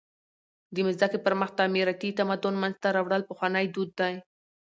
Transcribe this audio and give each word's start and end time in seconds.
د 0.73 0.75
مځکي 0.87 1.19
پر 1.25 1.33
مخ 1.39 1.49
تعمیراتي 1.59 2.09
تمدن 2.19 2.53
منځ 2.61 2.75
ته 2.81 2.87
راوړل 2.95 3.21
پخوانى 3.29 3.65
دود 3.73 3.89
دئ. 3.99 4.15